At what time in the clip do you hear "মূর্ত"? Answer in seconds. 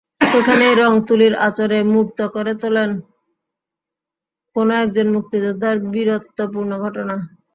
1.93-2.19